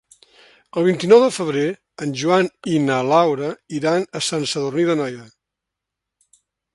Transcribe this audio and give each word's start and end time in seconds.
El 0.79 0.85
vint-i-nou 0.85 1.19
de 1.23 1.27
febrer 1.33 1.65
en 2.05 2.15
Joan 2.21 2.49
i 2.71 2.81
na 2.85 2.97
Laura 3.09 3.49
iran 3.81 4.07
a 4.21 4.23
Sant 4.29 4.49
Sadurní 4.53 4.87
d'Anoia. 4.89 5.27